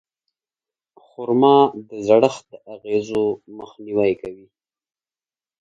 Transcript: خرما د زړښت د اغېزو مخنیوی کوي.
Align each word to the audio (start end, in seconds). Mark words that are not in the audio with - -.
خرما 1.03 1.57
د 1.89 1.91
زړښت 2.07 2.43
د 2.51 2.53
اغېزو 2.73 3.23
مخنیوی 3.57 4.11
کوي. 4.21 4.47